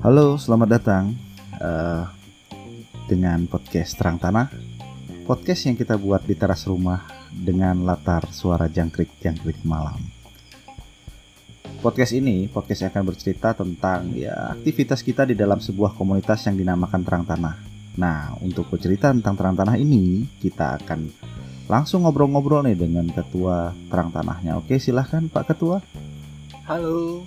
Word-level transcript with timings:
Halo, 0.00 0.34
selamat 0.40 0.68
datang 0.80 1.14
uh, 1.62 2.08
dengan 3.06 3.46
podcast 3.46 3.94
Terang 3.94 4.18
Tanah. 4.18 4.50
Podcast 5.22 5.70
yang 5.70 5.78
kita 5.78 5.94
buat 5.94 6.26
di 6.26 6.34
teras 6.34 6.66
rumah 6.66 7.06
dengan 7.30 7.86
latar 7.86 8.26
suara 8.34 8.66
jangkrik-jangkrik 8.66 9.62
malam. 9.62 10.02
Podcast 11.78 12.10
ini, 12.16 12.50
podcast 12.50 12.82
yang 12.82 12.90
akan 12.90 13.04
bercerita 13.06 13.54
tentang 13.54 14.10
ya 14.10 14.56
aktivitas 14.56 15.06
kita 15.06 15.28
di 15.28 15.38
dalam 15.38 15.62
sebuah 15.62 15.94
komunitas 15.94 16.42
yang 16.50 16.58
dinamakan 16.58 17.06
Terang 17.06 17.22
Tanah. 17.22 17.54
Nah, 18.00 18.34
untuk 18.42 18.66
bercerita 18.66 19.14
tentang 19.14 19.38
Terang 19.38 19.54
Tanah 19.54 19.78
ini, 19.78 20.26
kita 20.42 20.74
akan 20.80 21.06
langsung 21.70 22.02
ngobrol-ngobrol 22.02 22.66
nih 22.66 22.74
dengan 22.74 23.06
Ketua 23.06 23.70
Terang 23.86 24.10
Tanahnya. 24.10 24.58
Oke, 24.58 24.82
silahkan 24.82 25.30
Pak 25.30 25.54
Ketua. 25.54 25.78
Halo. 26.70 27.26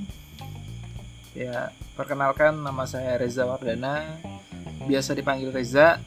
Ya, 1.35 1.75
perkenalkan 1.99 2.63
nama 2.63 2.88
saya 2.88 3.20
Reza 3.20 3.43
Wardana. 3.43 4.16
Biasa 4.88 5.11
dipanggil 5.11 5.52
Reza. 5.52 5.99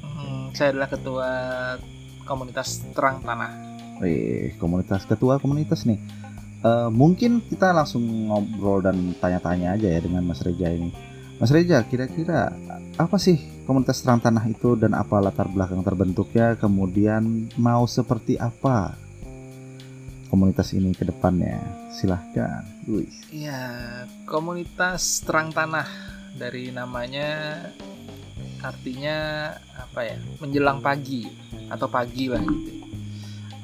Hmm, 0.00 0.56
saya 0.56 0.72
adalah 0.72 0.88
ketua 0.88 1.28
komunitas 2.24 2.80
Terang 2.96 3.20
Tanah. 3.20 3.52
Wih, 4.00 4.56
komunitas 4.56 5.04
ketua 5.04 5.36
komunitas 5.36 5.84
nih. 5.84 6.00
Uh, 6.64 6.88
mungkin 6.88 7.44
kita 7.44 7.76
langsung 7.76 8.32
ngobrol 8.32 8.80
dan 8.80 9.12
tanya-tanya 9.20 9.76
aja 9.76 9.92
ya 9.92 10.00
dengan 10.00 10.24
Mas 10.24 10.40
Reja 10.40 10.72
ini. 10.72 10.96
Mas 11.36 11.52
Reja, 11.52 11.84
kira-kira 11.84 12.56
apa 12.96 13.20
sih 13.20 13.36
komunitas 13.68 14.00
Terang 14.00 14.24
Tanah 14.24 14.48
itu 14.48 14.80
dan 14.80 14.96
apa 14.96 15.20
latar 15.20 15.52
belakang 15.52 15.84
terbentuknya? 15.84 16.56
Kemudian 16.56 17.52
mau 17.60 17.84
seperti 17.84 18.40
apa 18.40 18.96
komunitas 20.26 20.74
ini 20.76 20.92
ke 20.92 21.06
depannya? 21.06 21.58
Silahkan, 21.94 22.66
Luis. 22.84 23.10
Iya, 23.32 24.04
komunitas 24.28 25.24
Terang 25.24 25.50
Tanah 25.54 25.88
dari 26.36 26.70
namanya 26.70 27.58
artinya 28.60 29.50
apa 29.74 30.00
ya? 30.06 30.16
Menjelang 30.42 30.82
pagi 30.84 31.26
atau 31.70 31.88
pagi 31.88 32.30
lah 32.30 32.42
gitu. 32.42 32.72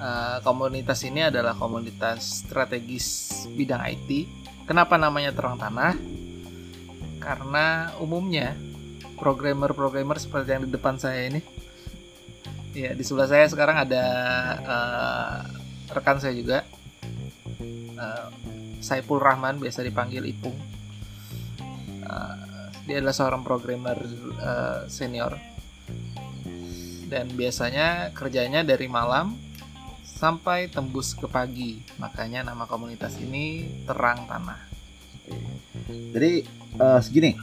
Uh, 0.02 0.38
komunitas 0.42 0.98
ini 1.06 1.22
adalah 1.30 1.54
komunitas 1.54 2.42
strategis 2.42 3.30
bidang 3.54 3.82
IT. 3.86 4.26
Kenapa 4.66 4.98
namanya 4.98 5.30
Terang 5.30 5.58
Tanah? 5.58 5.94
Karena 7.22 7.94
umumnya 8.02 8.58
programmer-programmer 9.14 10.18
seperti 10.18 10.48
yang 10.50 10.66
di 10.66 10.74
depan 10.74 10.98
saya 10.98 11.30
ini, 11.30 11.38
ya 12.74 12.90
di 12.90 13.04
sebelah 13.06 13.30
saya 13.30 13.46
sekarang 13.46 13.86
ada 13.86 14.04
uh, 14.66 15.61
rekan 15.92 16.18
saya 16.18 16.34
juga, 16.34 16.64
uh, 17.96 18.28
Saipul 18.82 19.22
Rahman 19.22 19.62
biasa 19.62 19.86
dipanggil 19.86 20.26
Ipung. 20.26 20.56
Uh, 22.02 22.68
dia 22.82 22.98
adalah 22.98 23.14
seorang 23.14 23.46
programmer 23.46 23.94
uh, 24.42 24.90
senior 24.90 25.38
dan 27.06 27.30
biasanya 27.30 28.10
kerjanya 28.10 28.66
dari 28.66 28.90
malam 28.90 29.38
sampai 30.02 30.66
tembus 30.66 31.14
ke 31.14 31.30
pagi. 31.30 31.78
Makanya 32.02 32.42
nama 32.42 32.66
komunitas 32.66 33.20
ini 33.22 33.70
Terang 33.86 34.26
Tanah. 34.26 34.60
Jadi 35.92 36.42
uh, 36.82 36.98
segini, 36.98 37.38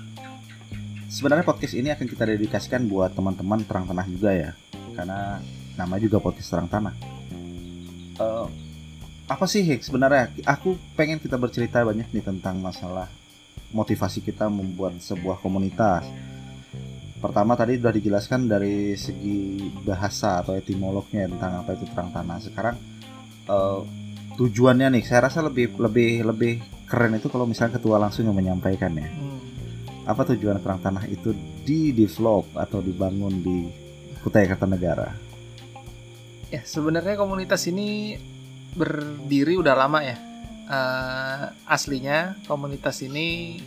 sebenarnya 1.08 1.47
podcast 1.47 1.75
ini 1.78 1.89
akan 1.91 2.06
kita 2.08 2.23
dedikasikan 2.28 2.84
buat 2.86 3.16
teman-teman 3.16 3.63
Terang 3.63 3.88
Tanah 3.88 4.06
juga 4.11 4.36
ya, 4.36 4.52
karena 4.95 5.39
nama 5.80 5.95
juga 6.02 6.19
podcast 6.19 6.52
Terang 6.52 6.67
Tanah. 6.67 7.19
Uh, 8.20 8.45
apa 9.30 9.45
sih 9.48 9.64
Hik 9.64 9.86
sebenarnya? 9.86 10.34
Aku 10.44 10.75
pengen 11.00 11.23
kita 11.23 11.39
bercerita 11.39 11.86
banyak 11.86 12.12
nih 12.12 12.25
tentang 12.25 12.59
masalah 12.59 13.08
motivasi 13.70 14.25
kita 14.25 14.50
membuat 14.50 14.98
sebuah 15.00 15.39
komunitas. 15.39 16.03
Pertama 17.19 17.53
tadi 17.53 17.78
sudah 17.78 17.94
dijelaskan 17.94 18.47
dari 18.47 18.96
segi 18.96 19.69
bahasa 19.84 20.40
atau 20.40 20.56
etimolognya 20.56 21.28
tentang 21.30 21.63
apa 21.63 21.75
itu 21.75 21.85
terang 21.91 22.09
tanah. 22.09 22.38
Sekarang 22.41 22.75
uh, 23.52 23.84
tujuannya 24.40 24.88
nih, 24.97 25.03
saya 25.06 25.28
rasa 25.28 25.44
lebih 25.44 25.75
lebih 25.78 26.25
lebih 26.25 26.53
keren 26.90 27.19
itu 27.19 27.30
kalau 27.30 27.46
misalnya 27.46 27.78
ketua 27.78 28.01
langsung 28.01 28.25
yang 28.25 28.36
menyampaikan 28.36 28.96
ya. 28.97 29.06
Hmm. 29.06 29.40
Apa 30.09 30.25
tujuan 30.34 30.57
terang 30.63 30.81
tanah 30.81 31.06
itu 31.06 31.36
di 31.62 31.94
develop 31.94 32.50
atau 32.57 32.81
dibangun 32.81 33.46
di 33.46 33.69
Kutai 34.25 34.50
Kartanegara? 34.50 35.28
Ya 36.50 36.66
sebenarnya 36.66 37.14
komunitas 37.14 37.70
ini 37.70 38.18
berdiri 38.74 39.58
udah 39.58 39.76
lama 39.78 40.02
ya. 40.02 40.18
Uh, 40.70 41.50
aslinya 41.66 42.38
komunitas 42.46 43.02
ini 43.02 43.58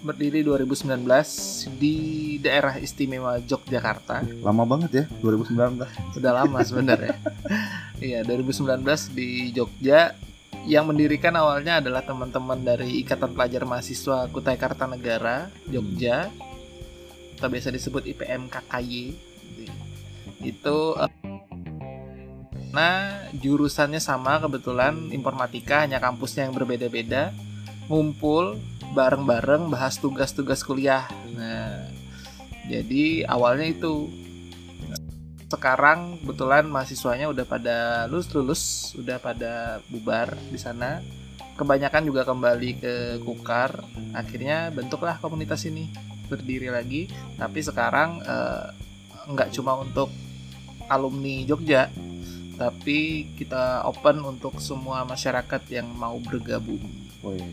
berdiri 0.00 0.40
2019 0.40 0.96
di 1.76 1.96
daerah 2.40 2.80
istimewa 2.80 3.36
Yogyakarta. 3.40 4.24
Lama 4.40 4.64
banget 4.64 4.90
ya, 4.92 5.04
2019. 5.20 6.16
Sudah 6.16 6.32
lama 6.32 6.58
sebenarnya. 6.64 7.16
Iya, 8.00 8.24
2019 8.24 8.80
di 9.12 9.52
Jogja 9.52 10.16
yang 10.64 10.88
mendirikan 10.88 11.36
awalnya 11.36 11.84
adalah 11.84 12.00
teman-teman 12.00 12.56
dari 12.56 12.96
Ikatan 13.04 13.36
Pelajar 13.36 13.68
Mahasiswa 13.68 14.24
Kutai 14.32 14.56
Kartanegara, 14.56 15.52
Jogja. 15.68 16.32
Atau 17.36 17.52
biasa 17.52 17.68
disebut 17.68 18.08
IPM 18.08 18.48
KKY. 18.48 19.12
Itu 20.40 20.96
Nah, 22.70 23.26
jurusannya 23.34 23.98
sama 23.98 24.38
kebetulan 24.38 25.10
informatika 25.10 25.82
hanya 25.82 25.98
kampusnya 25.98 26.46
yang 26.46 26.54
berbeda-beda. 26.54 27.34
Ngumpul 27.90 28.62
bareng-bareng 28.94 29.70
bahas 29.70 29.98
tugas-tugas 29.98 30.62
kuliah. 30.62 31.10
Nah, 31.34 31.90
jadi 32.70 33.26
awalnya 33.26 33.66
itu. 33.66 34.10
Sekarang 35.50 36.14
kebetulan 36.22 36.70
mahasiswanya 36.70 37.26
udah 37.26 37.42
pada 37.42 38.06
lulus-lulus, 38.06 38.94
udah 38.94 39.18
pada 39.18 39.82
bubar 39.90 40.38
di 40.46 40.54
sana. 40.54 41.02
Kebanyakan 41.58 42.06
juga 42.06 42.22
kembali 42.22 42.70
ke 42.78 42.94
Kukar. 43.26 43.82
Akhirnya 44.14 44.70
bentuklah 44.70 45.18
komunitas 45.18 45.66
ini 45.66 45.90
berdiri 46.30 46.70
lagi. 46.70 47.10
Tapi 47.34 47.66
sekarang 47.66 48.22
eh, 48.22 49.50
cuma 49.50 49.74
untuk 49.74 50.14
alumni 50.86 51.42
Jogja, 51.42 51.90
tapi 52.60 53.24
kita 53.40 53.88
open 53.88 54.20
untuk 54.20 54.60
semua 54.60 55.00
masyarakat 55.08 55.64
yang 55.72 55.88
mau 55.96 56.20
bergabung. 56.20 56.84
Oh, 57.24 57.32
iya. 57.32 57.48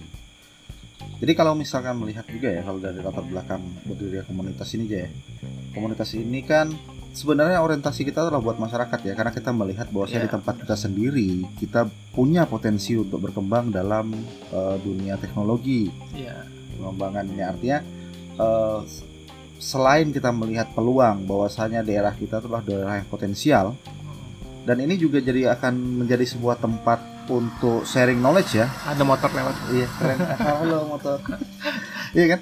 Jadi 1.24 1.32
kalau 1.32 1.56
misalkan 1.56 1.96
melihat 1.96 2.28
juga 2.28 2.52
ya 2.52 2.60
kalau 2.68 2.84
dari 2.84 3.00
latar 3.00 3.24
belakang 3.24 3.64
berdiri 3.88 4.20
komunitas 4.28 4.68
ini 4.76 4.84
aja 4.92 5.08
ya. 5.08 5.10
Komunitas 5.72 6.12
ini 6.12 6.44
kan 6.44 6.76
sebenarnya 7.16 7.64
orientasi 7.64 8.04
kita 8.04 8.28
adalah 8.28 8.44
buat 8.44 8.60
masyarakat 8.60 9.00
ya 9.08 9.14
karena 9.16 9.32
kita 9.32 9.50
melihat 9.56 9.88
bahwa 9.90 10.12
yeah. 10.12 10.28
di 10.28 10.30
tempat 10.30 10.56
kita 10.60 10.76
sendiri 10.76 11.48
kita 11.58 11.88
punya 12.12 12.44
potensi 12.44 13.00
untuk 13.00 13.24
berkembang 13.24 13.72
dalam 13.72 14.12
uh, 14.52 14.76
dunia 14.84 15.16
teknologi. 15.16 15.88
Yeah. 16.14 16.44
Pengembangannya 16.78 17.46
artinya 17.48 17.80
uh, 18.38 18.84
selain 19.58 20.14
kita 20.14 20.30
melihat 20.30 20.70
peluang 20.78 21.26
bahwasanya 21.26 21.82
daerah 21.82 22.14
kita 22.14 22.44
adalah 22.44 22.62
daerah 22.62 23.02
yang 23.02 23.10
potensial 23.10 23.74
dan 24.68 24.84
ini 24.84 25.00
juga 25.00 25.24
jadi 25.24 25.56
akan 25.56 26.04
menjadi 26.04 26.28
sebuah 26.28 26.60
tempat 26.60 27.00
untuk 27.32 27.88
sharing 27.88 28.20
knowledge 28.20 28.60
ya. 28.60 28.68
Ada 28.84 29.08
motor 29.08 29.32
lewat. 29.32 29.56
Iya, 29.72 29.88
keren. 29.96 30.20
Halo 30.44 30.78
motor. 30.92 31.18
iya 32.12 32.36
kan? 32.36 32.40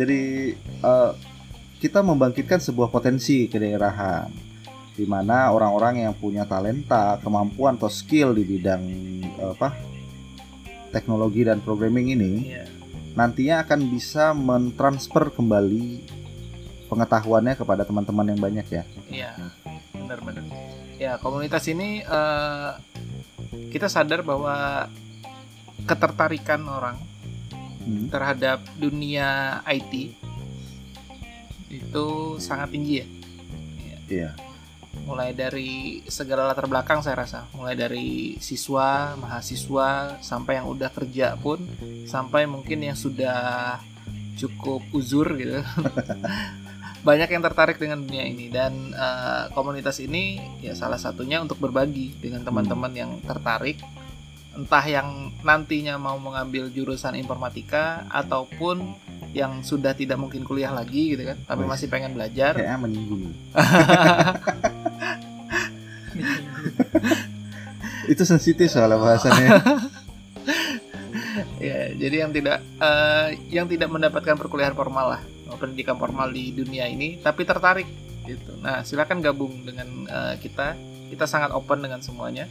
Jadi 0.00 0.20
uh, 0.80 1.12
kita 1.76 2.00
membangkitkan 2.00 2.64
sebuah 2.64 2.88
potensi 2.88 3.44
kedaerahan 3.44 4.32
di 4.96 5.04
mana 5.04 5.52
orang-orang 5.52 6.08
yang 6.08 6.16
punya 6.16 6.48
talenta, 6.48 7.20
kemampuan 7.20 7.76
atau 7.76 7.92
skill 7.92 8.32
di 8.32 8.48
bidang 8.48 8.82
apa? 9.44 9.76
teknologi 10.86 11.44
dan 11.44 11.60
programming 11.60 12.16
ini 12.16 12.56
yeah. 12.56 12.64
nantinya 13.12 13.60
akan 13.68 13.92
bisa 13.92 14.32
mentransfer 14.32 15.28
kembali 15.28 16.08
pengetahuannya 16.88 17.52
kepada 17.52 17.84
teman-teman 17.84 18.32
yang 18.32 18.40
banyak 18.40 18.64
ya. 18.72 18.82
Iya. 19.12 19.30
Benar-benar 19.92 20.46
ya 20.96 21.20
komunitas 21.20 21.64
ini 21.68 22.00
uh, 22.04 22.76
kita 23.68 23.92
sadar 23.92 24.24
bahwa 24.24 24.88
ketertarikan 25.84 26.64
orang 26.66 26.96
hmm. 27.84 28.08
terhadap 28.10 28.64
dunia 28.80 29.60
IT 29.68 30.16
itu 31.70 32.06
sangat 32.40 32.72
tinggi 32.72 32.94
ya. 33.00 33.06
Iya. 33.06 33.98
Yeah. 34.06 34.32
Mulai 35.06 35.36
dari 35.36 36.02
segala 36.08 36.48
latar 36.48 36.66
belakang 36.66 37.04
saya 37.04 37.20
rasa, 37.20 37.44
mulai 37.52 37.76
dari 37.76 38.40
siswa, 38.40 39.14
mahasiswa, 39.20 40.18
sampai 40.24 40.58
yang 40.58 40.66
udah 40.72 40.88
kerja 40.88 41.36
pun, 41.36 41.62
sampai 42.08 42.48
mungkin 42.48 42.80
yang 42.80 42.96
sudah 42.96 43.76
cukup 44.40 44.82
uzur 44.96 45.36
gitu. 45.36 45.60
banyak 47.02 47.28
yang 47.32 47.42
tertarik 47.44 47.76
dengan 47.76 48.00
dunia 48.04 48.24
ini. 48.24 48.48
Dan 48.48 48.94
uh, 48.96 49.48
komunitas 49.52 50.00
ini 50.00 50.40
ya 50.62 50.74
salah 50.76 50.98
satunya 51.00 51.42
untuk 51.42 51.58
berbagi 51.60 52.14
dengan 52.20 52.44
teman-teman 52.44 52.92
yang 52.94 53.20
tertarik. 53.24 53.80
Entah 54.56 54.84
yang 54.88 55.32
nantinya 55.44 56.00
mau 56.00 56.16
mengambil 56.16 56.72
jurusan 56.72 57.12
informatika 57.20 58.08
ataupun 58.08 58.96
yang 59.36 59.60
sudah 59.60 59.92
tidak 59.92 60.16
mungkin 60.16 60.48
kuliah 60.48 60.72
lagi 60.72 61.12
gitu 61.12 61.28
kan 61.28 61.36
tapi 61.44 61.68
masih 61.68 61.92
pengen 61.92 62.16
belajar. 62.16 62.56
Kayaknya 62.56 62.80
menyinggung. 62.80 63.36
Itu 68.12 68.24
sensitif 68.24 68.72
soalnya 68.72 68.96
bahasannya. 68.96 69.60
ya 71.60 71.92
jadi 71.92 72.24
yang 72.24 72.32
tidak 72.32 72.64
eh, 72.80 73.36
yang 73.52 73.68
tidak 73.68 73.92
mendapatkan 73.92 74.40
perkuliahan 74.40 74.72
formal 74.72 75.18
lah 75.18 75.35
pendidikan 75.56 75.96
formal 75.96 76.30
di 76.30 76.52
dunia 76.52 76.86
ini 76.86 77.18
tapi 77.20 77.42
tertarik 77.42 77.88
gitu. 78.26 78.56
Nah 78.60 78.82
silakan 78.82 79.22
gabung 79.24 79.64
dengan 79.64 79.88
eh, 80.06 80.34
kita. 80.38 80.94
Kita 81.06 81.22
sangat 81.22 81.54
open 81.54 81.86
dengan 81.86 82.02
semuanya 82.02 82.50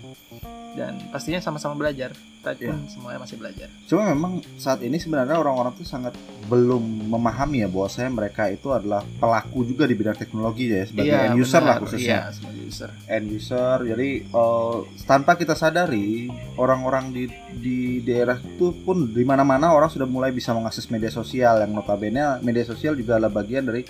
dan 0.75 0.99
pastinya 1.09 1.39
sama-sama 1.39 1.73
belajar 1.79 2.11
kita 2.45 2.51
pun 2.69 2.77
semuanya 2.85 3.19
masih 3.25 3.41
belajar 3.41 3.67
Cuma 3.89 4.05
memang 4.13 4.37
saat 4.61 4.85
ini 4.85 5.01
sebenarnya 5.01 5.41
orang-orang 5.41 5.73
tuh 5.73 5.87
sangat 5.87 6.13
belum 6.45 7.09
memahami 7.09 7.65
ya 7.65 7.67
bahwa 7.71 7.89
saya 7.89 8.11
mereka 8.13 8.53
itu 8.53 8.69
adalah 8.69 9.01
pelaku 9.17 9.65
juga 9.65 9.89
di 9.89 9.97
bidang 9.97 10.13
teknologi 10.13 10.69
ya 10.69 10.85
sebagai 10.85 11.09
end 11.09 11.41
user 11.41 11.61
benar. 11.65 11.69
lah 11.73 11.75
khususnya. 11.81 12.05
iya 12.05 12.21
sebagai 12.29 12.61
user 12.69 12.89
end 13.09 13.27
user 13.33 13.77
jadi 13.81 14.09
eh, 14.29 14.75
tanpa 15.09 15.31
kita 15.41 15.57
sadari 15.57 16.29
orang-orang 16.61 17.09
di 17.09 17.23
di 17.57 17.79
daerah 18.05 18.37
itu 18.37 18.69
pun 18.85 19.09
di 19.09 19.23
mana-mana 19.25 19.73
orang 19.73 19.89
sudah 19.89 20.05
mulai 20.05 20.29
bisa 20.29 20.53
mengakses 20.53 20.85
media 20.93 21.09
sosial 21.09 21.65
yang 21.65 21.73
notabene 21.73 22.37
media 22.45 22.61
sosial 22.61 22.93
juga 22.93 23.17
adalah 23.17 23.41
bagian 23.41 23.65
dari 23.65 23.81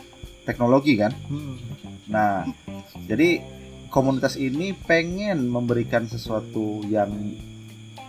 teknologi 0.47 0.95
kan 0.95 1.11
Hmm. 1.27 1.57
nah 2.07 2.45
jadi 3.09 3.41
komunitas 3.89 4.35
ini 4.35 4.73
pengen 4.73 5.47
memberikan 5.47 6.05
sesuatu 6.05 6.83
yang 6.87 7.11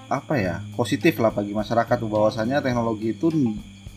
apa 0.06 0.38
ya 0.38 0.54
positif 0.78 1.18
lah 1.18 1.34
bagi 1.34 1.50
masyarakat 1.50 1.98
bahwasanya 1.98 2.62
teknologi 2.62 3.10
itu 3.10 3.26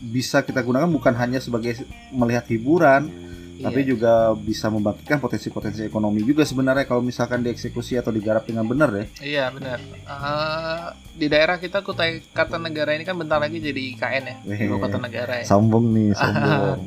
bisa 0.00 0.42
kita 0.42 0.58
gunakan 0.64 0.90
bukan 0.90 1.14
hanya 1.14 1.38
sebagai 1.38 1.86
melihat 2.10 2.48
hiburan 2.50 3.30
tapi 3.60 3.84
Iya. 3.84 3.92
juga 3.92 4.12
bisa 4.32 4.72
membangkitkan 4.72 5.20
potensi-potensi 5.20 5.84
ekonomi 5.84 6.24
juga 6.24 6.48
sebenarnya 6.48 6.88
kalau 6.88 7.04
misalkan 7.04 7.44
dieksekusi 7.44 7.92
atau 8.00 8.08
digarap 8.08 8.48
dengan 8.48 8.64
benar 8.64 8.88
ya. 8.96 9.04
Iya 9.20 9.44
benar. 9.52 9.78
Eh, 10.00 10.86
di 11.12 11.28
daerah 11.28 11.60
kita 11.60 11.84
Kutai 11.84 12.24
Kartanegara 12.32 12.96
ini 12.96 13.04
kan 13.04 13.20
bentar 13.20 13.36
lagi 13.36 13.60
jadi 13.60 13.76
IKN 13.76 14.24
ya, 14.24 14.36
ibu 14.64 14.80
kota 14.80 14.96
negara 14.96 15.44
ya. 15.44 15.44
Sombong 15.44 15.92
nih, 15.92 16.08
sombong. 16.20 16.80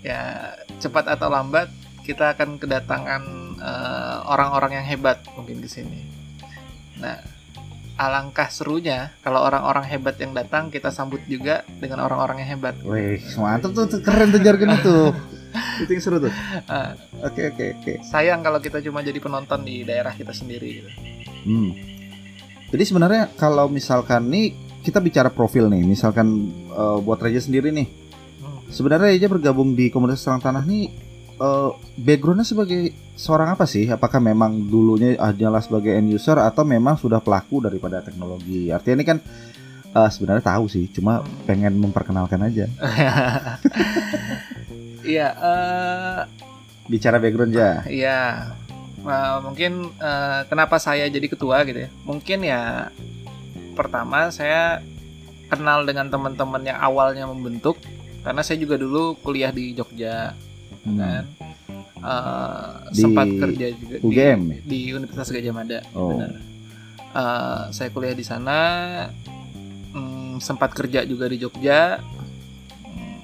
Ya 0.00 0.56
cepat 0.80 1.04
atau 1.12 1.28
lambat 1.28 1.68
kita 2.02 2.32
akan 2.32 2.56
kedatangan 2.56 3.22
eh, 3.62 4.16
orang-orang 4.26 4.82
yang 4.82 4.86
hebat 4.86 5.22
mungkin 5.32 5.62
ke 5.62 5.70
sini. 5.70 6.02
Nah, 6.98 7.18
alangkah 7.94 8.48
serunya 8.48 9.14
kalau 9.20 9.38
orang-orang 9.38 9.86
hebat 9.86 10.18
yang 10.18 10.32
datang 10.32 10.68
kita 10.68 10.90
sambut 10.90 11.22
juga 11.24 11.62
dengan 11.78 12.02
orang-orang 12.02 12.42
yang 12.42 12.58
hebat. 12.58 12.74
Wih, 12.82 13.22
mantap 13.38 13.70
tuh, 13.70 13.86
tuh, 13.86 14.00
keren 14.02 14.34
tuh 14.34 14.42
jargon 14.42 14.74
itu. 14.74 14.96
itu 15.84 15.90
yang 15.92 16.02
seru 16.02 16.18
tuh. 16.18 16.32
Ah, 16.66 16.96
Oke, 17.22 17.52
oke, 17.52 17.64
oke. 17.78 17.92
sayang 18.02 18.40
kalau 18.40 18.58
kita 18.58 18.80
cuma 18.80 18.98
jadi 18.98 19.20
penonton 19.20 19.62
di 19.62 19.84
daerah 19.84 20.10
kita 20.10 20.32
sendiri. 20.32 20.80
Gitu. 20.80 20.90
Hmm. 21.44 21.70
Jadi 22.72 22.82
sebenarnya 22.82 23.28
kalau 23.36 23.68
misalkan 23.68 24.26
nih 24.26 24.50
kita 24.80 24.98
bicara 24.98 25.28
profil 25.28 25.68
nih, 25.68 25.84
misalkan 25.84 26.26
eh, 26.66 26.98
buat 26.98 27.20
Reja 27.20 27.38
sendiri 27.38 27.70
nih, 27.70 27.86
Hmm. 28.42 28.58
sebenarnya 28.66 29.14
Reja 29.14 29.28
bergabung 29.30 29.76
di 29.76 29.86
komunitas 29.86 30.24
terang 30.24 30.40
tanah 30.40 30.64
nih 30.64 30.90
eh, 31.38 31.70
backgroundnya 31.96 32.44
sebagai 32.44 32.92
seorang 33.14 33.54
apa 33.54 33.64
sih? 33.64 33.88
Apakah 33.88 34.18
memang 34.18 34.68
dulunya 34.68 35.16
adalah 35.16 35.60
sebagai 35.60 35.92
end 35.94 36.10
user 36.10 36.36
atau 36.36 36.64
memang 36.64 36.96
sudah 36.96 37.20
pelaku 37.22 37.62
daripada 37.64 38.00
teknologi? 38.00 38.68
Artinya 38.68 38.96
ini 39.00 39.06
kan 39.06 39.18
eh, 39.92 40.10
sebenarnya 40.10 40.44
tahu 40.44 40.64
sih, 40.68 40.88
cuma 40.88 41.20
Hmm. 41.20 41.28
pengen 41.44 41.74
memperkenalkan 41.78 42.40
aja. 42.42 42.66
Iya, 45.02 45.34
eh, 45.34 46.20
Bicara 46.86 47.18
background 47.18 47.58
aja. 47.58 47.82
Iya, 47.90 48.18
Eh, 49.02 49.38
mungkin 49.42 49.90
eh, 49.98 50.40
kenapa 50.46 50.78
saya 50.78 51.10
jadi 51.10 51.26
ketua 51.26 51.66
gitu 51.66 51.74
ya? 51.86 51.90
Mungkin 52.06 52.38
ya 52.46 52.86
pertama 53.74 54.30
saya 54.30 54.78
kenal 55.50 55.82
dengan 55.82 56.06
teman-teman 56.06 56.62
yang 56.62 56.78
awalnya 56.78 57.26
membentuk 57.26 57.82
karena 58.22 58.46
saya 58.46 58.62
juga 58.62 58.78
dulu 58.78 59.18
kuliah 59.18 59.50
di 59.50 59.74
Jogja 59.74 60.38
Hmm. 60.82 60.98
kan. 60.98 61.24
Eh, 62.02 62.70
Di 62.90 62.98
sempat 62.98 63.28
kerja 63.30 63.66
juga 63.70 63.96
di- 63.96 64.02
UGM 64.02 64.40
ya? 64.48 64.58
di, 64.66 64.78
Universitas 64.90 65.30
Gajah 65.30 65.54
Mada. 65.54 65.80
Oh. 65.94 66.10
Benar. 66.10 66.30
Eh, 67.12 67.62
saya 67.70 67.88
kuliah 67.88 68.12
di 68.12 68.26
sana, 68.26 68.58
mm, 69.92 70.42
sempat 70.42 70.74
kerja 70.74 71.04
juga 71.04 71.30
di 71.30 71.38
Jogja, 71.38 72.02
mm, 72.82 73.18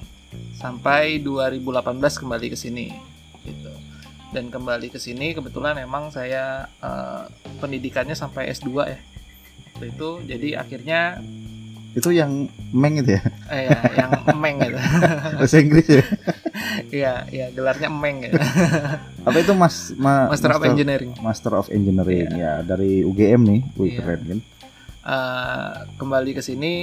sampai 0.55 1.19
2018 1.19 2.15
kembali 2.15 2.47
ke 2.47 2.57
sini, 2.57 2.87
gitu. 3.43 3.73
Dan 4.29 4.47
kembali 4.47 4.87
ke 4.87 5.01
sini 5.01 5.33
kebetulan 5.33 5.75
emang 5.75 6.07
saya 6.09 6.69
eh, 6.79 7.23
pendidikannya 7.59 8.13
sampai 8.13 8.47
S2 8.47 8.69
ya, 8.87 8.99
waktu 9.67 9.85
itu. 9.89 10.09
Jadi 10.23 10.49
akhirnya 10.55 11.19
Itu 11.91 12.09
yang 12.09 12.45
meng 12.69 13.01
itu 13.01 13.17
ya, 13.17 13.21
eh, 13.49 13.65
ya, 13.65 13.77
yang 13.97 14.11
emeng 14.29 14.61
gitu. 14.61 14.77
bahasa 15.41 15.57
Inggris 15.57 15.87
ya. 15.89 16.05
Iya, 16.89 17.13
iya 17.27 17.47
gelarnya 17.49 17.89
emeng 17.89 18.23
ya. 18.23 18.31
Apa 19.27 19.37
itu 19.37 19.51
mas, 19.51 19.91
ma- 19.95 20.29
Master 20.29 20.53
of 20.53 20.61
Engineering. 20.63 21.11
Master 21.19 21.53
of 21.53 21.67
Engineering 21.69 22.29
ya 22.31 22.61
dari 22.61 23.01
UGM 23.01 23.41
nih, 23.41 23.59
wih 23.75 23.89
Iya. 23.89 23.97
keren 23.99 24.21
kan? 24.23 24.39
Eh, 24.99 25.73
kembali 25.97 26.31
ke 26.31 26.41
sini 26.41 26.73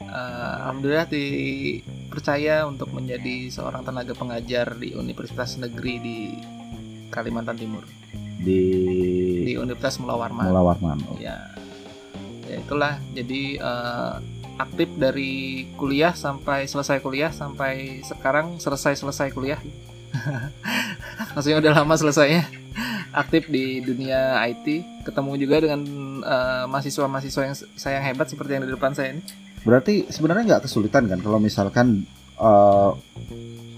eh, 0.00 0.54
alhamdulillah 0.58 1.06
dipercaya 1.06 2.66
untuk 2.66 2.90
menjadi 2.90 3.48
seorang 3.48 3.82
tenaga 3.82 4.12
pengajar 4.12 4.74
di 4.74 4.92
Universitas 4.92 5.54
Negeri 5.56 5.94
di 5.98 6.16
Kalimantan 7.08 7.56
Timur 7.56 7.86
Di, 8.38 8.60
di 9.44 9.52
Universitas 9.54 9.98
Mula 9.98 10.18
Warman. 10.18 10.44
Mula 10.44 10.62
Warman. 10.64 10.98
Oh. 11.06 11.16
Ya, 11.18 11.38
ya 12.44 12.58
itulah. 12.58 12.98
Jadi 13.12 13.56
eh, 13.56 14.12
aktif 14.58 14.90
dari 14.98 15.64
kuliah 15.78 16.12
sampai 16.12 16.66
selesai 16.66 16.98
kuliah 16.98 17.30
sampai 17.30 18.02
sekarang 18.02 18.58
selesai 18.58 18.98
selesai 18.98 19.30
kuliah. 19.30 19.62
Maksudnya 21.34 21.62
udah 21.62 21.72
lama 21.82 21.94
selesainya. 21.94 22.44
Aktif 23.14 23.48
di 23.48 23.80
dunia 23.80 24.36
IT, 24.44 24.84
ketemu 25.06 25.32
juga 25.40 25.56
dengan 25.64 25.80
eh, 26.20 26.64
mahasiswa-mahasiswa 26.68 27.42
yang 27.46 27.56
saya 27.56 28.02
yang 28.02 28.06
hebat 28.12 28.28
seperti 28.28 28.58
yang 28.58 28.66
di 28.66 28.74
depan 28.74 28.92
saya 28.92 29.16
ini. 29.16 29.22
Berarti 29.64 30.10
sebenarnya 30.10 30.44
nggak 30.54 30.62
kesulitan 30.68 31.08
kan 31.08 31.18
kalau 31.22 31.38
misalkan 31.40 32.04
eh, 32.36 32.90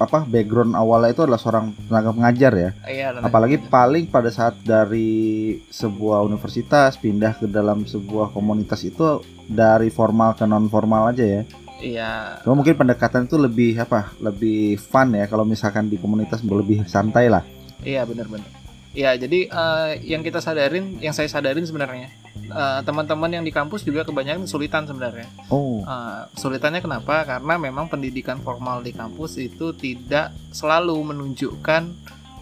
apa 0.00 0.24
background 0.24 0.72
awalnya 0.72 1.12
itu 1.12 1.22
adalah 1.28 1.36
seorang 1.36 1.76
tenaga 1.86 2.10
pengajar 2.16 2.52
ya. 2.56 2.70
Iya, 2.88 3.06
Apalagi 3.20 3.60
paling 3.60 4.08
pada 4.08 4.32
saat 4.32 4.56
dari 4.64 5.60
sebuah 5.68 6.24
universitas 6.24 6.96
pindah 6.96 7.36
ke 7.36 7.44
dalam 7.44 7.84
sebuah 7.84 8.32
komunitas 8.32 8.80
itu 8.88 9.20
dari 9.44 9.92
formal 9.92 10.32
ke 10.32 10.48
non 10.48 10.72
formal 10.72 11.12
aja 11.12 11.20
ya. 11.22 11.42
Iya, 11.80 12.10
Cuma 12.44 12.60
mungkin 12.60 12.76
pendekatan 12.76 13.24
itu 13.28 13.36
lebih 13.40 13.76
apa? 13.80 14.12
Lebih 14.20 14.76
fun 14.80 15.16
ya 15.16 15.24
kalau 15.28 15.44
misalkan 15.44 15.88
di 15.88 15.96
komunitas 15.96 16.40
lebih 16.44 16.84
santai 16.88 17.28
lah. 17.28 17.44
iya 17.80 18.04
benar-benar. 18.04 18.44
Iya, 18.92 19.16
jadi 19.16 19.48
eh, 19.48 19.90
yang 20.04 20.20
kita 20.20 20.42
sadarin, 20.44 20.98
yang 21.00 21.14
saya 21.16 21.30
sadarin 21.30 21.64
sebenarnya 21.64 22.12
eh, 22.50 22.80
teman-teman 22.84 23.30
yang 23.30 23.44
di 23.46 23.54
kampus 23.54 23.86
juga 23.86 24.02
kebanyakan 24.02 24.44
kesulitan 24.44 24.84
sebenarnya. 24.84 25.28
Oh, 25.48 25.80
Uh, 25.80 26.28
kesulitannya 26.36 26.84
kenapa? 26.84 27.24
Karena 27.24 27.56
memang 27.56 27.88
pendidikan 27.88 28.36
formal 28.44 28.84
di 28.84 28.92
kampus 28.92 29.40
itu 29.40 29.72
tidak 29.72 30.30
selalu 30.52 30.92
menunjukkan 31.14 31.82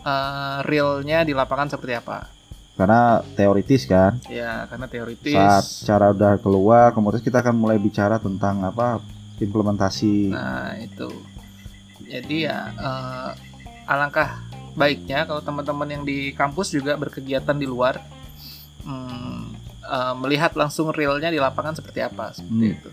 uh, 0.02 0.58
realnya 0.66 1.22
di 1.22 1.32
lapangan 1.32 1.70
seperti 1.70 1.94
apa. 1.96 2.26
karena 2.78 3.26
teoritis 3.34 3.90
kan. 3.90 4.22
Ya, 4.30 4.62
karena 4.70 4.86
teoritis. 4.86 5.34
Saat 5.34 5.66
cara 5.82 6.14
udah 6.14 6.38
keluar, 6.38 6.94
kemudian 6.94 7.18
kita 7.18 7.42
akan 7.42 7.58
mulai 7.58 7.74
bicara 7.74 8.22
tentang 8.22 8.62
apa 8.62 9.02
implementasi. 9.42 10.30
Nah, 10.30 10.78
itu. 10.78 11.10
Jadi 12.06 12.46
ya 12.46 12.70
uh, 12.78 13.30
alangkah 13.90 14.46
baiknya 14.78 15.26
kalau 15.26 15.42
teman-teman 15.42 15.88
yang 15.90 16.04
di 16.06 16.30
kampus 16.30 16.70
juga 16.70 16.94
berkegiatan 16.94 17.58
di 17.58 17.66
luar 17.66 17.98
hmm, 18.86 19.17
uh, 19.88 20.14
melihat 20.14 20.52
langsung 20.52 20.92
realnya 20.92 21.32
di 21.32 21.40
lapangan 21.40 21.74
seperti 21.74 22.04
apa 22.04 22.36
seperti 22.36 22.52
Hmm. 22.68 22.76
itu. 22.76 22.90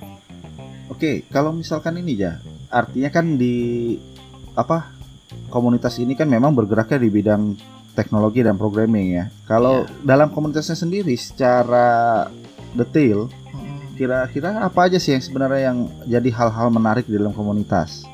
Oke, 0.88 1.12
kalau 1.28 1.52
misalkan 1.52 2.00
ini 2.00 2.16
ya, 2.16 2.40
artinya 2.72 3.12
kan 3.12 3.36
di 3.36 3.98
apa 4.56 4.96
komunitas 5.52 6.00
ini 6.00 6.16
kan 6.16 6.26
memang 6.26 6.56
bergeraknya 6.56 7.04
di 7.04 7.10
bidang 7.12 7.44
teknologi 7.92 8.40
dan 8.40 8.56
programming 8.56 9.08
ya. 9.14 9.26
Kalau 9.44 9.84
dalam 10.02 10.32
komunitasnya 10.32 10.76
sendiri 10.76 11.16
secara 11.16 12.28
detail, 12.72 13.28
Hmm. 13.52 13.80
kira-kira 13.96 14.62
apa 14.62 14.88
aja 14.88 14.96
sih 14.96 15.12
yang 15.12 15.24
sebenarnya 15.24 15.72
yang 15.72 15.80
jadi 16.04 16.30
hal-hal 16.32 16.68
menarik 16.70 17.06
di 17.06 17.16
dalam 17.16 17.32
komunitas? 17.32 18.08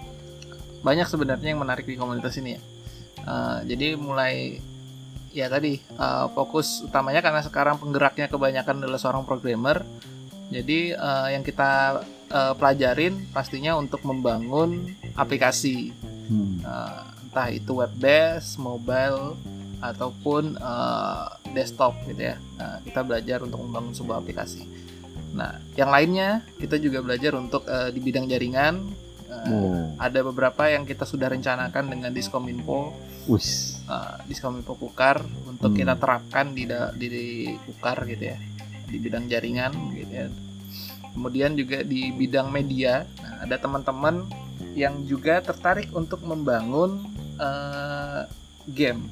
banyak 0.81 1.05
sebenarnya 1.05 1.53
yang 1.53 1.61
menarik 1.61 1.85
di 1.85 1.93
komunitas 1.93 2.33
ini 2.41 2.57
ya. 2.57 2.61
Eh, 3.21 3.57
jadi 3.69 3.93
mulai 3.93 4.57
ya 5.31 5.47
tadi 5.47 5.79
eh, 5.79 6.25
fokus 6.35 6.83
utamanya 6.85 7.23
karena 7.23 7.41
sekarang 7.43 7.79
penggeraknya 7.79 8.27
kebanyakan 8.27 8.83
adalah 8.83 9.00
seorang 9.00 9.23
programmer. 9.23 9.83
Jadi 10.51 10.91
uh, 10.91 11.31
yang 11.31 11.47
kita 11.47 12.03
uh, 12.27 12.53
pelajarin 12.59 13.23
pastinya 13.31 13.79
untuk 13.79 14.03
membangun 14.03 14.83
aplikasi, 15.15 15.95
hmm. 16.27 16.59
uh, 16.67 17.07
entah 17.23 17.47
itu 17.55 17.79
web 17.79 17.95
based, 17.95 18.59
mobile 18.59 19.39
ataupun 19.79 20.59
uh, 20.59 21.39
desktop 21.55 21.95
gitu 22.03 22.35
ya. 22.35 22.38
Nah, 22.59 22.83
kita 22.83 23.00
belajar 23.00 23.47
untuk 23.47 23.63
membangun 23.63 23.95
sebuah 23.95 24.19
aplikasi. 24.19 24.67
Nah, 25.31 25.55
yang 25.79 25.88
lainnya 25.88 26.43
kita 26.59 26.75
juga 26.75 27.00
belajar 27.00 27.31
untuk 27.39 27.63
uh, 27.71 27.88
di 27.88 28.03
bidang 28.03 28.27
jaringan. 28.27 28.91
Uh, 29.31 29.47
oh. 29.55 29.83
Ada 29.95 30.19
beberapa 30.27 30.67
yang 30.67 30.83
kita 30.83 31.07
sudah 31.07 31.31
rencanakan 31.31 31.88
dengan 31.88 32.11
Diskominfo, 32.11 32.91
uh, 33.91 34.75
Kukar 34.79 35.19
untuk 35.45 35.75
hmm. 35.75 35.79
kita 35.83 35.93
terapkan 36.00 36.55
di, 36.55 36.63
di 36.95 37.07
di 37.12 37.25
Kukar 37.67 38.07
gitu 38.07 38.31
ya, 38.31 38.38
di 38.88 38.98
bidang 38.98 39.27
jaringan 39.27 39.74
gitu 39.95 40.13
ya. 40.13 40.25
Kemudian 41.12 41.60
juga 41.60 41.83
di 41.83 42.07
bidang 42.15 42.48
media, 42.48 43.03
nah, 43.19 43.43
ada 43.43 43.60
teman-teman 43.60 44.24
yang 44.71 45.03
juga 45.03 45.43
tertarik 45.43 45.91
untuk 45.91 46.24
membangun 46.24 47.03
uh, 47.36 48.24
game. 48.71 49.12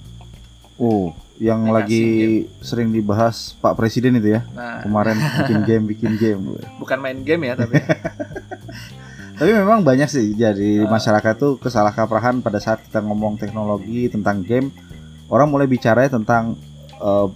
Oh, 0.80 1.12
yang 1.36 1.68
lagi 1.68 2.48
game. 2.48 2.64
sering 2.64 2.96
dibahas 2.96 3.52
Pak 3.60 3.76
Presiden 3.76 4.16
itu 4.16 4.40
ya. 4.40 4.48
Nah. 4.56 4.80
Kemarin 4.80 5.20
bikin 5.44 5.60
game, 5.70 5.84
bikin 5.92 6.14
game. 6.16 6.42
Bukan 6.80 7.00
main 7.04 7.20
game 7.20 7.52
ya, 7.52 7.60
tapi. 7.60 7.84
tapi 9.40 9.56
memang 9.56 9.80
banyak 9.88 10.12
sih 10.12 10.36
jadi 10.36 10.84
uh. 10.84 10.92
masyarakat 10.92 11.34
tuh 11.40 11.56
kesalah 11.56 11.96
kaprahan 11.96 12.44
pada 12.44 12.60
saat 12.60 12.84
kita 12.84 13.00
ngomong 13.00 13.40
teknologi 13.40 14.12
tentang 14.12 14.44
game. 14.44 14.68
Orang 15.32 15.48
mulai 15.56 15.64
bicara 15.64 16.12
tentang 16.12 16.60
uh, 17.00 17.32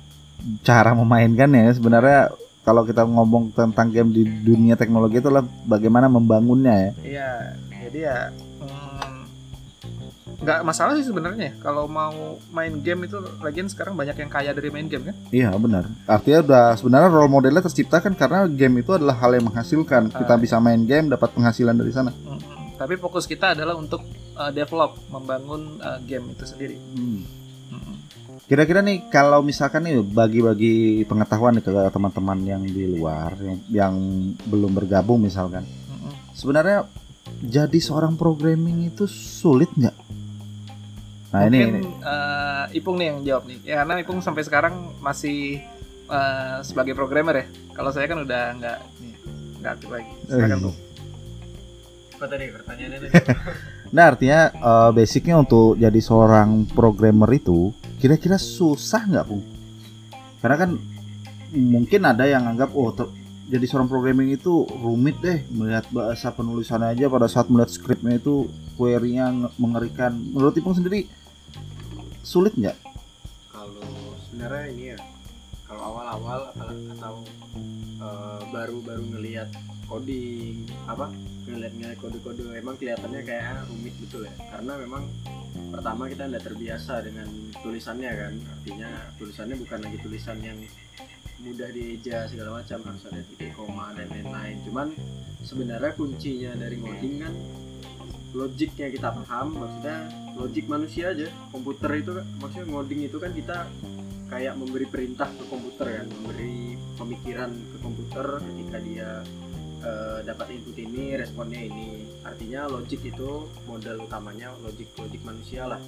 cara 0.67 0.91
memainkan 0.91 1.47
ya. 1.47 1.71
Sebenarnya 1.71 2.35
kalau 2.67 2.83
kita 2.83 3.07
ngomong 3.07 3.55
tentang 3.55 3.87
game 3.87 4.11
di 4.11 4.27
dunia 4.27 4.75
teknologi 4.75 5.23
itu 5.23 5.31
adalah 5.31 5.47
bagaimana 5.63 6.11
membangunnya 6.11 6.75
ya. 6.75 6.91
Iya, 6.99 7.31
jadi 7.87 7.99
ya 8.03 8.17
nggak 10.43 10.59
masalah 10.67 10.93
sih 10.99 11.07
sebenarnya. 11.07 11.55
Kalau 11.63 11.87
mau 11.87 12.37
main 12.51 12.75
game 12.83 13.07
itu 13.07 13.15
lagian 13.39 13.71
sekarang 13.71 13.95
banyak 13.95 14.19
yang 14.19 14.31
kaya 14.31 14.51
dari 14.51 14.69
main 14.69 14.91
game 14.91 15.09
kan? 15.09 15.15
Iya 15.31 15.55
benar. 15.55 15.87
Artinya 16.03 16.39
udah 16.43 16.65
sebenarnya 16.75 17.09
role 17.09 17.31
modelnya 17.31 17.63
tercipta 17.63 18.03
kan 18.03 18.13
karena 18.13 18.45
game 18.51 18.83
itu 18.83 18.91
adalah 18.91 19.15
hal 19.17 19.31
yang 19.33 19.47
menghasilkan. 19.47 20.11
Uh, 20.11 20.19
kita 20.19 20.33
bisa 20.35 20.59
main 20.59 20.83
game 20.83 21.07
dapat 21.07 21.31
penghasilan 21.31 21.73
dari 21.73 21.91
sana. 21.95 22.11
Mm, 22.11 22.75
tapi 22.75 22.99
fokus 22.99 23.23
kita 23.23 23.55
adalah 23.55 23.79
untuk 23.79 24.03
uh, 24.35 24.51
develop 24.51 24.99
membangun 25.07 25.79
uh, 25.79 25.97
game 26.03 26.35
itu 26.35 26.43
sendiri. 26.43 26.77
Hmm. 26.77 27.43
Kira-kira 28.43 28.83
nih 28.83 29.07
kalau 29.07 29.39
misalkan 29.39 29.87
nih 29.87 30.03
bagi-bagi 30.03 31.07
pengetahuan 31.07 31.55
nih 31.55 31.63
ke 31.63 31.71
teman-teman 31.71 32.37
yang 32.43 32.61
di 32.67 32.91
luar 32.91 33.33
yang, 33.39 33.57
yang 33.71 33.93
belum 34.45 34.77
bergabung 34.77 35.23
misalkan, 35.23 35.63
mm-hmm. 35.63 36.35
sebenarnya 36.35 36.83
jadi 37.39 37.79
seorang 37.79 38.19
programming 38.19 38.91
itu 38.91 39.07
sulit 39.07 39.71
nggak? 39.73 39.95
Nah 41.33 41.49
Mungkin, 41.49 41.65
ini, 41.65 41.81
ini. 41.81 41.91
Uh, 42.05 42.65
Ipung 42.77 42.95
nih 43.01 43.07
yang 43.09 43.19
jawab 43.25 43.43
nih. 43.49 43.59
Ya 43.65 43.81
karena 43.81 43.93
Ipung 44.05 44.21
sampai 44.21 44.45
sekarang 44.45 44.93
masih 45.01 45.65
uh, 46.05 46.61
sebagai 46.61 46.93
programmer 46.93 47.41
ya. 47.41 47.45
Kalau 47.73 47.89
saya 47.89 48.05
kan 48.05 48.21
udah 48.21 48.43
nggak 48.61 48.77
nggak 49.57 49.71
aktif 49.73 49.89
lagi. 49.89 50.13
Silakan 50.29 50.59
tuh. 50.69 50.75
Apa 52.13 52.25
tadi 52.29 52.45
pertanyaannya 52.53 52.99
tadi? 53.01 53.11
nah 53.97 54.03
artinya 54.13 54.39
uh, 54.61 54.89
basicnya 54.93 55.41
untuk 55.41 55.73
jadi 55.81 55.99
seorang 56.05 56.69
programmer 56.69 57.29
itu 57.33 57.73
kira-kira 57.97 58.37
susah 58.37 59.01
nggak 59.09 59.25
Pung? 59.25 59.41
Karena 60.37 60.57
kan 60.61 60.77
mungkin 61.49 62.01
ada 62.05 62.29
yang 62.29 62.45
anggap 62.45 62.77
oh 62.77 62.93
jadi 63.49 63.65
seorang 63.65 63.89
programming 63.89 64.33
itu 64.37 64.69
rumit 64.69 65.17
deh 65.17 65.41
melihat 65.49 65.85
bahasa 65.89 66.29
penulisannya 66.29 66.93
aja 66.93 67.05
pada 67.09 67.25
saat 67.25 67.49
melihat 67.49 67.73
skripnya 67.73 68.21
itu 68.21 68.45
query-nya 68.77 69.49
mengerikan. 69.57 70.13
Menurut 70.13 70.53
Ipung 70.57 70.77
sendiri 70.77 71.22
sulit 72.23 72.55
nggak? 72.55 72.79
Kalau 73.51 74.15
sebenarnya 74.25 74.65
ini 74.71 74.83
ya, 74.95 74.99
kalau 75.67 75.81
awal-awal 75.93 76.41
atau 76.97 77.15
uh, 77.99 78.41
baru-baru 78.49 79.03
ngelihat 79.13 79.51
coding 79.85 80.63
apa 80.87 81.11
ngelihat 81.43 81.73
ngelihat 81.75 81.97
kode-kode 81.99 82.43
emang 82.55 82.79
kelihatannya 82.79 83.21
kayak 83.27 83.67
rumit 83.67 83.93
betul 83.99 84.23
ya. 84.23 84.33
Karena 84.49 84.73
memang 84.79 85.03
pertama 85.69 86.07
kita 86.07 86.31
tidak 86.31 86.43
terbiasa 86.47 87.03
dengan 87.03 87.27
tulisannya 87.59 88.11
kan. 88.15 88.33
Artinya 88.39 88.89
tulisannya 89.19 89.55
bukan 89.59 89.79
lagi 89.83 89.97
tulisan 89.99 90.37
yang 90.39 90.57
mudah 91.43 91.69
dieja 91.75 92.31
segala 92.31 92.63
macam. 92.63 92.79
Harus 92.87 93.03
ada 93.11 93.21
titik 93.27 93.51
koma 93.53 93.91
dan 93.93 94.07
lain-lain. 94.07 94.57
Cuman 94.63 94.87
sebenarnya 95.43 95.91
kuncinya 95.99 96.51
dari 96.55 96.79
ngoding 96.79 97.15
kan 97.19 97.33
logiknya 98.33 98.89
kita 98.89 99.13
paham 99.13 99.55
maksudnya 99.55 100.09
logik 100.33 100.65
manusia 100.65 101.13
aja. 101.13 101.29
Komputer 101.53 102.01
itu 102.01 102.11
maksudnya 102.41 102.65
ngoding 102.73 103.01
itu 103.05 103.17
kan 103.21 103.31
kita 103.31 103.57
kayak 104.33 104.57
memberi 104.57 104.89
perintah 104.89 105.29
ke 105.29 105.45
komputer 105.45 106.01
kan 106.01 106.07
memberi 106.09 106.73
pemikiran 106.97 107.53
ke 107.53 107.77
komputer 107.85 108.27
ketika 108.41 108.77
dia 108.81 109.09
uh, 109.85 110.19
dapat 110.25 110.57
input 110.57 110.75
ini 110.81 111.13
responnya 111.13 111.61
ini. 111.61 112.09
Artinya 112.25 112.65
logik 112.65 113.05
itu 113.05 113.45
modal 113.69 114.01
utamanya 114.01 114.49
logik 114.65 114.89
logik 114.97 115.21
manusia 115.21 115.69
lah. 115.69 115.81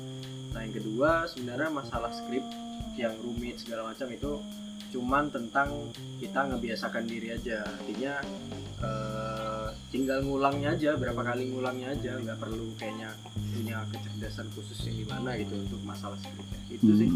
Nah 0.53 0.61
yang 0.61 0.77
kedua 0.77 1.25
sebenarnya 1.27 1.73
masalah 1.73 2.13
script 2.13 2.47
yang 2.95 3.17
rumit 3.19 3.59
segala 3.59 3.91
macam 3.91 4.07
itu 4.13 4.39
cuman 4.95 5.27
tentang 5.27 5.91
kita 6.21 6.47
ngebiasakan 6.47 7.03
diri 7.09 7.35
aja. 7.35 7.65
Artinya 7.65 8.13
uh, 8.79 9.14
tinggal 9.95 10.19
ngulangnya 10.27 10.75
aja 10.75 10.99
berapa 10.99 11.21
kali 11.23 11.55
ngulangnya 11.55 11.95
aja 11.95 12.19
nggak 12.19 12.35
perlu 12.35 12.67
kayaknya 12.75 13.15
punya 13.55 13.79
kecerdasan 13.95 14.51
khusus 14.51 14.75
yang 14.91 15.07
gimana 15.07 15.39
gitu 15.39 15.55
untuk 15.55 15.79
masalah 15.87 16.19
skripnya 16.19 16.59
itu 16.67 16.83
hmm. 16.83 16.99
sih 16.99 17.09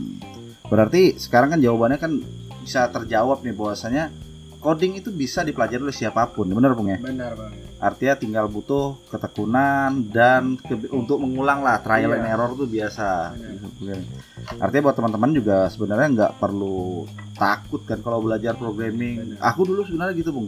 berarti 0.72 1.02
sekarang 1.20 1.52
kan 1.52 1.60
jawabannya 1.60 2.00
kan 2.00 2.24
bisa 2.64 2.88
terjawab 2.88 3.44
nih 3.44 3.52
bahwasanya 3.52 4.08
coding 4.64 4.96
itu 4.96 5.12
bisa 5.12 5.44
dipelajari 5.44 5.84
oleh 5.84 5.96
siapa 5.96 6.24
pun 6.32 6.48
benar 6.48 6.72
bung 6.72 6.88
ya 6.88 7.04
benar 7.04 7.36
bang 7.36 7.52
artinya 7.80 8.16
tinggal 8.16 8.46
butuh 8.48 8.96
ketekunan 9.12 10.12
dan 10.12 10.56
ke, 10.60 10.76
untuk 10.92 11.20
mengulang 11.20 11.60
lah 11.64 11.84
trial 11.84 12.12
iya. 12.12 12.20
and 12.24 12.28
error 12.32 12.52
itu 12.56 12.68
biasa 12.68 13.36
benar. 13.80 14.00
artinya 14.60 14.84
buat 14.88 14.96
teman-teman 15.00 15.32
juga 15.36 15.68
sebenarnya 15.68 16.08
nggak 16.16 16.34
perlu 16.40 17.08
takut 17.36 17.84
kan 17.84 18.00
kalau 18.00 18.24
belajar 18.24 18.56
programming 18.56 19.36
benar. 19.36 19.52
aku 19.52 19.68
dulu 19.68 19.84
sebenarnya 19.84 20.16
gitu 20.16 20.32
bung 20.32 20.48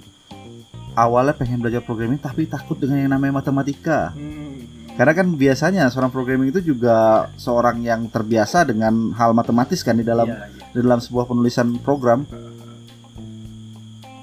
awalnya 0.95 1.35
pengen 1.35 1.63
belajar 1.63 1.81
programming 1.83 2.19
tapi 2.19 2.47
takut 2.47 2.75
dengan 2.77 2.99
yang 3.01 3.11
namanya 3.15 3.39
matematika. 3.43 4.11
Hmm. 4.15 4.67
Karena 4.95 5.13
kan 5.15 5.27
biasanya 5.33 5.87
seorang 5.87 6.11
programming 6.11 6.51
itu 6.51 6.75
juga 6.75 7.29
seorang 7.39 7.79
yang 7.81 8.11
terbiasa 8.11 8.67
dengan 8.67 9.15
hal 9.15 9.31
matematis 9.31 9.81
kan 9.81 9.95
di 9.95 10.03
dalam 10.03 10.27
iya, 10.27 10.45
iya. 10.51 10.67
di 10.75 10.79
dalam 10.83 10.99
sebuah 10.99 11.25
penulisan 11.31 11.79
program. 11.79 12.27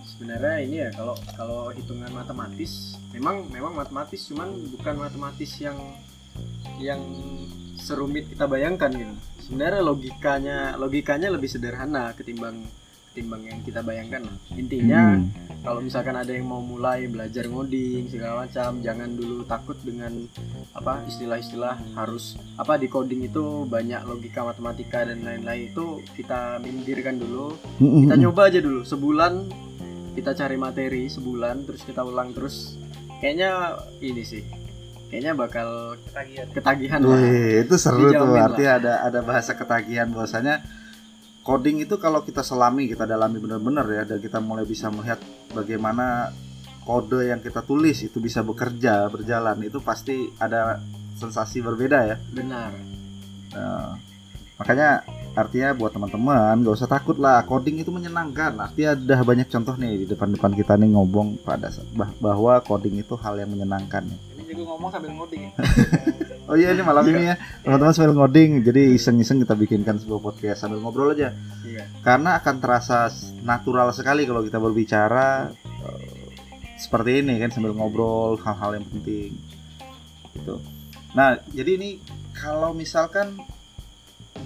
Sebenarnya 0.05 0.57
ini 0.61 0.77
ya 0.85 0.91
kalau 0.93 1.17
kalau 1.35 1.73
hitungan 1.73 2.13
matematis 2.13 3.01
memang 3.17 3.49
memang 3.49 3.73
matematis 3.75 4.29
cuman 4.29 4.53
bukan 4.77 4.95
matematis 5.01 5.57
yang 5.57 5.79
yang 6.79 7.01
serumit 7.81 8.29
kita 8.29 8.45
bayangkan 8.45 8.93
gitu. 8.93 9.15
Sebenarnya 9.49 9.81
logikanya 9.81 10.59
logikanya 10.77 11.33
lebih 11.33 11.49
sederhana 11.49 12.13
ketimbang 12.13 12.61
ketimbang 13.19 13.43
yang 13.51 13.59
kita 13.67 13.83
bayangkan. 13.83 14.23
Intinya 14.55 15.19
hmm. 15.19 15.67
kalau 15.67 15.83
misalkan 15.83 16.15
ada 16.15 16.31
yang 16.31 16.47
mau 16.47 16.63
mulai 16.63 17.11
belajar 17.11 17.51
ngoding 17.51 18.07
segala 18.07 18.47
macam 18.47 18.79
jangan 18.79 19.11
dulu 19.19 19.43
takut 19.43 19.75
dengan 19.83 20.15
apa 20.71 21.03
istilah-istilah 21.11 21.99
harus 21.99 22.39
apa 22.55 22.79
di 22.79 22.87
coding 22.87 23.27
itu 23.27 23.67
banyak 23.67 24.07
logika 24.07 24.47
matematika 24.47 25.03
dan 25.03 25.27
lain-lain. 25.27 25.75
Itu 25.75 25.99
kita 26.15 26.63
minggirkan 26.63 27.19
dulu. 27.19 27.59
Hmm. 27.83 28.07
kita 28.07 28.15
nyoba 28.15 28.55
aja 28.55 28.63
dulu. 28.63 28.87
Sebulan 28.87 29.51
kita 30.15 30.39
cari 30.39 30.55
materi 30.55 31.11
sebulan 31.11 31.67
terus 31.67 31.83
kita 31.83 32.07
ulang 32.07 32.31
terus. 32.31 32.79
Kayaknya 33.19 33.83
ini 33.99 34.23
sih 34.23 34.47
kayaknya 35.11 35.35
bakal 35.35 35.99
ketagihan. 36.07 36.47
ketagihan 36.55 37.01
Wih, 37.03 37.67
itu 37.67 37.75
seru 37.81 38.13
tuh 38.15 38.31
artinya 38.37 38.73
ada 38.79 38.93
ada 39.11 39.21
bahasa 39.27 39.57
ketagihan 39.57 40.07
bahwasanya 40.07 40.63
coding 41.49 41.81
itu 41.81 41.97
kalau 41.97 42.21
kita 42.21 42.45
selami 42.45 42.93
kita 42.93 43.09
dalami 43.09 43.41
benar-benar 43.41 43.89
ya 43.89 44.05
dan 44.05 44.21
kita 44.21 44.37
mulai 44.37 44.69
bisa 44.69 44.93
melihat 44.93 45.17
bagaimana 45.57 46.29
kode 46.85 47.25
yang 47.25 47.41
kita 47.41 47.65
tulis 47.65 48.05
itu 48.05 48.21
bisa 48.21 48.45
bekerja 48.45 49.09
berjalan 49.09 49.57
itu 49.65 49.81
pasti 49.81 50.29
ada 50.37 50.77
sensasi 51.17 51.65
berbeda 51.65 51.99
ya. 52.05 52.17
Benar. 52.37 52.71
Nah, 53.57 53.97
makanya 54.61 55.09
artinya 55.33 55.73
buat 55.73 55.97
teman-teman 55.97 56.69
gak 56.69 56.77
usah 56.77 56.91
takut 56.93 57.17
lah 57.17 57.41
coding 57.49 57.81
itu 57.81 57.89
menyenangkan. 57.89 58.53
Artinya 58.61 58.93
ada 58.93 59.25
banyak 59.25 59.49
contoh 59.49 59.73
nih 59.81 60.05
di 60.05 60.07
depan-depan 60.13 60.53
kita 60.53 60.77
nih 60.77 60.93
ngobong 60.93 61.41
pada 61.41 61.73
bahwa 62.21 62.61
coding 62.61 63.01
itu 63.01 63.17
hal 63.17 63.41
yang 63.41 63.49
menyenangkan 63.49 64.05
ini 64.49 64.57
gue 64.57 64.65
ngomong 64.65 64.89
sambil 64.89 65.13
ngoding 65.13 65.43
ya 65.45 65.53
Oh 66.49 66.57
iya 66.57 66.73
ini 66.73 66.81
malam 66.81 67.05
ini 67.13 67.29
ya. 67.29 67.37
Teman-teman 67.61 67.93
sambil 67.93 68.17
ngoding 68.17 68.65
jadi 68.65 68.97
iseng-iseng 68.97 69.45
kita 69.45 69.53
bikinkan 69.53 70.01
sebuah 70.01 70.33
podcast 70.33 70.65
sambil 70.65 70.81
ngobrol 70.81 71.13
aja. 71.13 71.37
Iya. 71.61 71.85
Karena 72.01 72.41
akan 72.41 72.57
terasa 72.57 73.13
natural 73.45 73.93
sekali 73.93 74.25
kalau 74.25 74.41
kita 74.41 74.57
berbicara 74.57 75.53
uh, 75.85 76.25
seperti 76.81 77.21
ini 77.21 77.37
kan 77.37 77.53
sambil 77.53 77.77
ngobrol 77.77 78.41
hal-hal 78.41 78.81
yang 78.81 78.87
penting. 78.89 79.37
Gitu. 80.33 80.57
Nah 81.13 81.37
jadi 81.53 81.77
ini 81.77 82.01
kalau 82.33 82.73
misalkan 82.73 83.37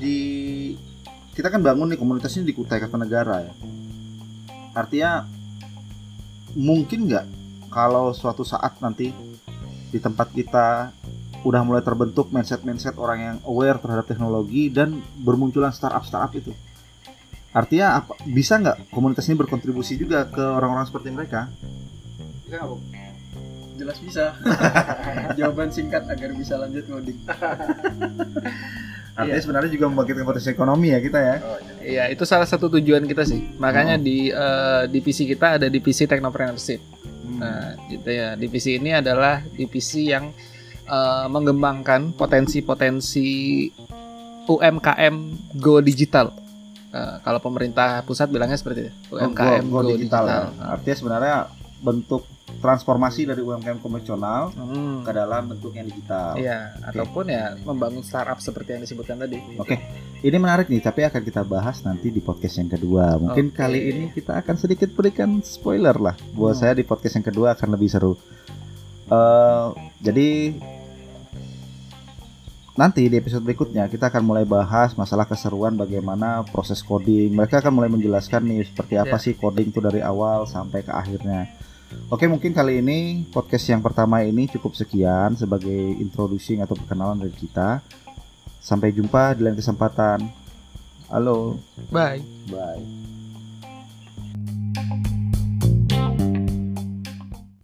di 0.03 0.19
kita 1.39 1.55
kan 1.55 1.63
bangun 1.63 1.87
nih 1.87 2.03
komunitasnya 2.03 2.43
di 2.43 2.51
Kutai 2.51 2.83
Kartanegara 2.83 3.47
ya. 3.47 3.55
Artinya 4.75 5.23
mungkin 6.59 7.07
nggak 7.07 7.27
kalau 7.71 8.11
suatu 8.11 8.43
saat 8.43 8.75
nanti 8.83 9.15
di 9.93 9.99
tempat 10.03 10.35
kita 10.35 10.91
udah 11.43 11.63
mulai 11.63 11.81
terbentuk 11.81 12.31
mindset-mindset 12.31 12.95
orang 12.95 13.19
yang 13.19 13.37
aware 13.43 13.77
terhadap 13.77 14.07
teknologi 14.07 14.69
dan 14.69 14.95
bermunculan 15.19 15.71
startup-startup 15.71 16.33
itu. 16.33 16.53
Artinya 17.51 18.01
apa 18.01 18.17
bisa 18.25 18.57
nggak 18.57 18.89
komunitas 18.89 19.27
ini 19.27 19.37
berkontribusi 19.37 19.97
juga 19.97 20.25
ke 20.25 20.41
orang-orang 20.41 20.87
seperti 20.87 21.09
mereka? 21.11 21.53
Bisa 22.43 22.57
nggak, 22.57 22.69
Bung? 22.69 22.83
Jelas 23.77 23.99
bisa. 23.99 24.25
Jawaban 25.39 25.69
singkat 25.69 26.07
agar 26.07 26.31
bisa 26.33 26.55
lanjut 26.57 26.85
ngoding. 26.87 27.19
Artinya 29.13 29.37
Iya. 29.37 29.45
sebenarnya 29.45 29.69
juga 29.69 29.93
membangkitkan 29.93 30.25
potensi 30.25 30.49
ekonomi 30.49 30.89
ya 30.89 31.01
kita 31.05 31.19
ya. 31.21 31.37
Oh, 31.39 31.59
Iya, 31.83 32.05
itu 32.09 32.25
salah 32.25 32.49
satu 32.49 32.73
tujuan 32.73 33.05
kita 33.05 33.29
sih. 33.29 33.45
Makanya 33.61 34.01
Oh. 34.01 34.03
di 34.03 34.33
eh, 34.33 34.83
divisi 34.89 35.29
kita 35.29 35.61
ada 35.61 35.67
divisi 35.69 36.09
technopreneurship. 36.09 36.81
Nah, 37.37 37.77
gitu 37.91 38.09
ya. 38.09 38.33
Divisi 38.35 38.81
ini 38.81 38.95
adalah 38.95 39.45
divisi 39.45 40.09
yang 40.09 40.33
eh, 40.85 41.27
mengembangkan 41.29 42.13
potensi-potensi 42.13 43.29
UMKM 44.45 45.15
go 45.57 45.79
digital. 45.79 46.35
Eh, 46.93 47.17
kalau 47.25 47.41
pemerintah 47.41 48.05
pusat 48.05 48.29
bilangnya 48.29 48.59
seperti 48.59 48.89
itu. 48.89 48.93
Oh, 49.11 49.23
UMKM 49.23 49.65
go, 49.71 49.81
go 49.81 49.95
digital, 49.95 50.25
ya. 50.29 50.41
Nah, 50.53 50.77
Artinya 50.77 50.97
sebenarnya 50.99 51.37
bentuk 51.83 52.23
transformasi 52.53 53.25
dari 53.25 53.41
UMKM 53.41 53.81
konvensional 53.81 54.53
hmm, 54.53 55.03
ke 55.03 55.11
dalam 55.11 55.51
bentuk 55.51 55.73
yang 55.73 55.89
digital. 55.89 56.37
Iya, 56.37 56.77
ataupun 56.85 57.33
ya 57.33 57.57
membangun 57.65 58.05
startup 58.05 58.39
seperti 58.39 58.77
yang 58.77 58.83
disebutkan 58.85 59.19
tadi. 59.19 59.41
Oke. 59.57 59.81
Ini 60.23 60.37
menarik 60.39 60.71
nih, 60.71 60.79
tapi 60.79 61.03
akan 61.03 61.23
kita 61.25 61.43
bahas 61.43 61.83
nanti 61.83 62.13
di 62.13 62.23
podcast 62.23 62.61
yang 62.63 62.71
kedua. 62.71 63.19
Mungkin 63.19 63.51
Oke. 63.51 63.57
kali 63.57 63.81
ini 63.91 64.05
kita 64.13 64.39
akan 64.39 64.55
sedikit 64.55 64.93
berikan 64.95 65.43
spoiler 65.43 65.97
lah. 65.97 66.15
Buat 66.37 66.55
Hmm. 66.55 66.63
saya 66.63 66.73
di 66.79 66.85
podcast 66.87 67.19
yang 67.19 67.27
kedua 67.27 67.57
akan 67.59 67.69
lebih 67.75 67.89
seru. 67.91 68.15
Eh, 69.11 69.67
jadi 69.99 70.29
nanti 72.73 73.05
di 73.05 73.15
episode 73.15 73.43
berikutnya 73.43 73.85
kita 73.87 74.09
akan 74.09 74.23
mulai 74.23 74.45
bahas 74.45 74.97
masalah 74.97 75.29
keseruan 75.29 75.75
bagaimana 75.75 76.41
proses 76.47 76.81
coding. 76.81 77.31
Mereka 77.31 77.61
akan 77.61 77.73
mulai 77.73 77.91
menjelaskan 77.91 78.43
nih 78.43 78.65
seperti 78.65 78.97
apa 78.97 79.17
Ya. 79.17 79.23
sih 79.23 79.35
coding 79.35 79.69
itu 79.69 79.79
dari 79.79 80.01
awal 80.01 80.45
sampai 80.47 80.81
ke 80.81 80.91
akhirnya. 80.91 81.53
Oke, 82.09 82.25
mungkin 82.25 82.57
kali 82.57 82.81
ini 82.81 83.29
podcast 83.29 83.69
yang 83.69 83.85
pertama 83.85 84.25
ini 84.25 84.49
cukup 84.49 84.73
sekian 84.73 85.37
sebagai 85.37 85.93
introducing 86.01 86.65
atau 86.65 86.73
perkenalan 86.73 87.21
dari 87.21 87.37
kita. 87.37 87.85
Sampai 88.59 88.97
jumpa 88.97 89.37
di 89.37 89.45
lain 89.45 89.59
kesempatan. 89.59 90.25
Halo, 91.13 91.61
Bye. 91.93 92.25
bye. 92.49 93.22